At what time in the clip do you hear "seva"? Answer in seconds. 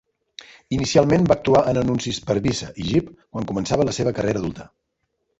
3.99-4.15